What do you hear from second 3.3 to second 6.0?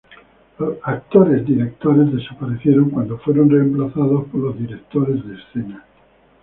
reemplazados por los directores de escena.